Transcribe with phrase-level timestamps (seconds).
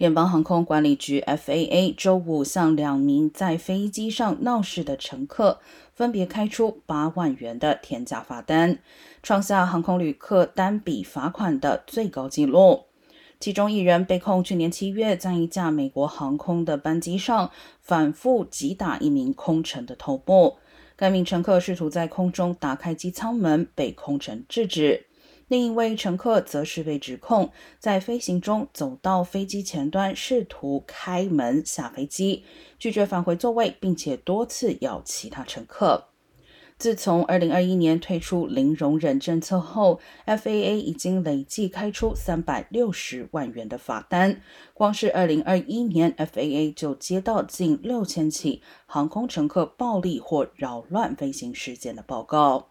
[0.00, 5.60] 联邦航空管理局 （FAA） 周五向两名在飞机上闹事的乘客
[5.92, 8.78] 分别开出八万元的天价罚单，
[9.22, 12.84] 创下航空旅客单笔罚款的最高纪录。
[13.38, 17.50] 其中一人被控去年七月在一架美国航空的班机上
[17.82, 20.56] 反复击打一名空乘的头部，
[20.96, 25.08] 该名乘客试图在空中打开机舱门，被空乘制止。
[25.50, 27.50] 另一位乘客则是被指控
[27.80, 32.44] 在飞行中走到飞机前端，试图开门下飞机，
[32.78, 36.04] 拒绝返回座位，并且多次要其他乘客。
[36.78, 44.40] 自从2021年推出零容忍政策后，FAA 已经累计开出360万元的罚单。
[44.72, 52.69] 光是2021年，FAA 就接到近6000起航空乘客暴力或扰乱飞行事件的报告。